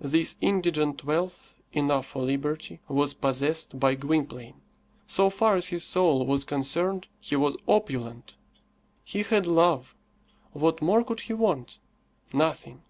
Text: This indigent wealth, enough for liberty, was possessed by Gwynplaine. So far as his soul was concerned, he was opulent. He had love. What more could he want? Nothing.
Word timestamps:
This 0.00 0.36
indigent 0.40 1.04
wealth, 1.04 1.56
enough 1.72 2.04
for 2.06 2.24
liberty, 2.24 2.80
was 2.88 3.14
possessed 3.14 3.78
by 3.78 3.94
Gwynplaine. 3.94 4.60
So 5.06 5.30
far 5.30 5.54
as 5.54 5.68
his 5.68 5.84
soul 5.84 6.26
was 6.26 6.44
concerned, 6.44 7.06
he 7.20 7.36
was 7.36 7.56
opulent. 7.68 8.36
He 9.04 9.22
had 9.22 9.46
love. 9.46 9.94
What 10.52 10.82
more 10.82 11.04
could 11.04 11.20
he 11.20 11.32
want? 11.32 11.78
Nothing. 12.32 12.82